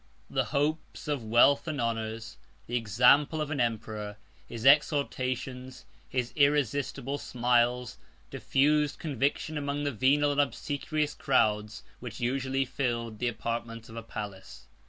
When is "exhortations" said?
4.65-5.85